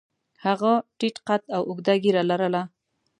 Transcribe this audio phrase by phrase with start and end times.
[0.45, 2.61] هغه ټیټ قد او اوږده ږیره لرله.